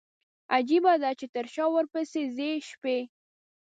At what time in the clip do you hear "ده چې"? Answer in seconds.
1.01-1.25